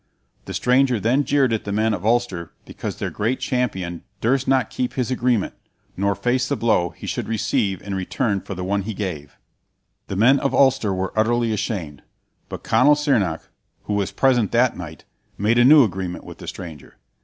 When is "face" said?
6.15-6.47